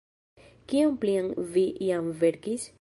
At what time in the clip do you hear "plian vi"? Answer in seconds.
1.05-1.67